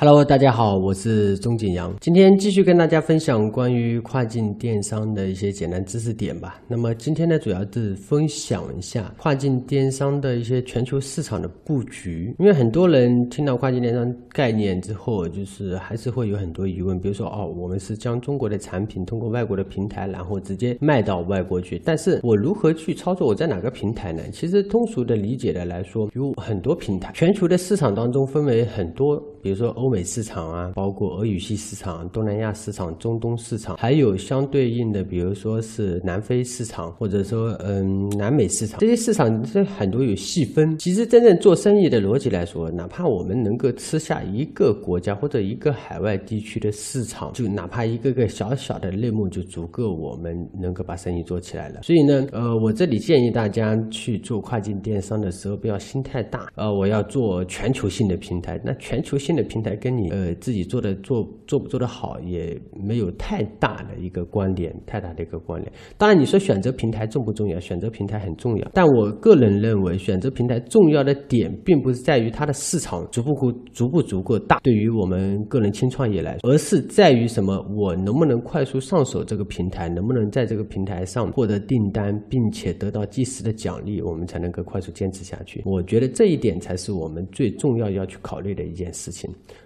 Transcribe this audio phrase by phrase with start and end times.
[0.00, 6.62] Hello，大家好，我是钟景阳，今天继续跟大家分享关于跨境电商的一些简单知识点吧。
[6.68, 12.32] 那么今天呢，主要是分享一下跨境电商的一些全球市场的布局。
[12.38, 23.26] 因为很多人听到跨境电商概念之后，就是还是会有很多疑问，比如说哦，我们是将中国的产品通过外国的平台，然后直接卖到外国去，但是我如何去操作？
[23.26, 24.22] 我在哪个平台呢？
[24.32, 29.88] 其实通俗的理解的来说，有很多平台，全球的市场当中分为很多，比如说欧。
[29.88, 40.76] 美市场啊，包括俄语系市场、东南亚市场、中东市场，还有相对应的，比如说是南非市场，或者说嗯南美市场，这些市场这很多有细分。
[40.76, 51.80] 其实真正做生意的逻辑来说，哪怕我们能够吃下一个国家或者一个海外地区的市场，就哪怕一个个小小的类目就足够我们能够把生意做起来了。
[51.82, 59.68] 所以呢，呃，我这里建议大家去做跨境电商的时候，不要心太大，呃，我要做全球性的平台，那全球性新的平台。
[59.80, 65.70] 跟你呃自己做的做做不做得好也没有太大的一个关联，太大的一个关联。
[65.98, 67.60] 当然你说选择平台重不重要？
[67.60, 77.54] 选择平台很重要，但我个人认为选择平台重要的点并不是在于它的市场足不足足不足够大，对于我们个人轻创业来说，而是在于什么？
[77.76, 79.88] 我能不能快速上手这个平台？
[79.88, 84.00] 能不能在这个平台上获得订单，并且得到及时的奖励？
[84.00, 85.62] 我们才能够快速坚持下去。
[85.64, 89.17] 我觉得这一点才是我们最重要要去考虑的一件事情。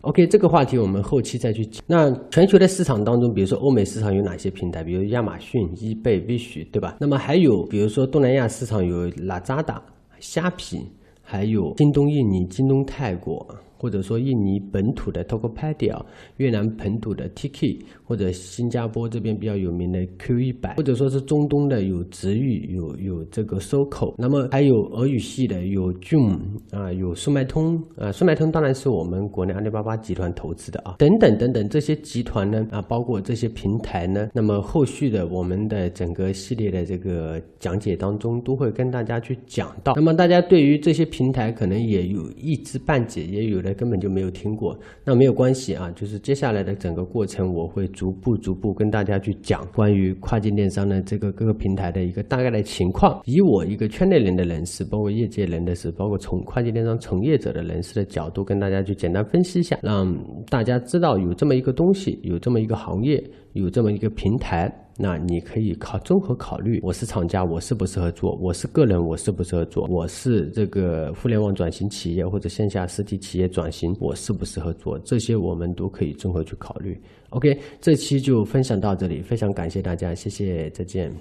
[0.00, 1.82] OK，这个话题我们后期再去讲。
[1.86, 4.82] 那全球的市场当中，比如说欧美市场有哪些平台？
[4.82, 6.96] 比如亚马逊、易贝、Wish，对吧？
[7.00, 9.82] 那么还有比如说东南亚市场有拉扎达、
[10.18, 10.80] 虾皮，
[11.22, 13.46] 还有京东印尼、京东泰国。
[13.78, 15.98] 或者说印尼本土的 Tokopedia，
[16.36, 26.38] 越南本土的 Tiki，或者新加坡这边比较有名的 Q 一百，或者说是中东的有直遇，有有这个 SOKO，那么还有俄语系的有 Zoom
[26.72, 43.67] 啊，有速卖通啊，速卖通当然是我们国内阿里巴巴集团投资的啊，等等等等这些集团呢啊，包括这些平台呢，那么后续的我们的整个系列的这个讲解当中都会跟大家去讲到，那么大家对于这些平台可能也有一知半解，也有的。
[43.74, 60.12] 根本就没有听过，那没有关系啊，就是接下来的整个过程，我会逐步逐步跟大家去讲关于跨境电商的这个各个平台的一个大概的情况，以我一个圈内人的人士，包括业界人的士，包括从跨境电商从业者的人士的角度，跟大家去简单分析一下，让
[60.48, 64.72] 大家知道有这么一个东西，有这么一个行业，有这么一个平台。
[65.00, 68.36] 那你可以考综合考虑，我是厂家，我适不适合做？
[68.42, 69.86] 我是个人，我适不适合做？
[69.88, 74.98] 我是这个互联网转型企业或者线下实体企业转型，我适不适合做？
[74.98, 77.00] 这些我们都可以综合去考虑。
[77.30, 81.18] OK，这期就分享到这里，非常感谢大家，谢谢，再见。